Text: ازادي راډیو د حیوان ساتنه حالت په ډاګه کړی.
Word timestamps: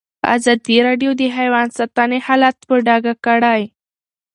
ازادي 0.35 0.77
راډیو 0.87 1.11
د 1.19 1.21
حیوان 1.37 1.67
ساتنه 1.77 2.17
حالت 2.27 2.57
په 2.67 2.75
ډاګه 2.85 3.13
کړی. 3.25 3.61